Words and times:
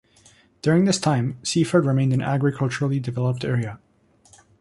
During 0.63 0.85
this 0.85 0.97
time, 0.97 1.37
Seaford 1.43 1.85
remained 1.85 2.11
an 2.11 2.23
agriculturally 2.23 2.99
developed 2.99 3.45
area. 3.45 3.79